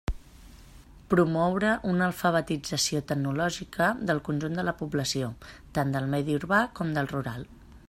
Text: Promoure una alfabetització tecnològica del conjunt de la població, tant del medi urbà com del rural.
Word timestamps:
Promoure 1.13 1.73
una 1.91 2.07
alfabetització 2.11 3.03
tecnològica 3.11 3.91
del 4.11 4.23
conjunt 4.31 4.59
de 4.61 4.67
la 4.71 4.75
població, 4.81 5.31
tant 5.79 5.97
del 5.97 6.11
medi 6.15 6.41
urbà 6.41 6.65
com 6.81 6.99
del 6.99 7.13
rural. 7.17 7.49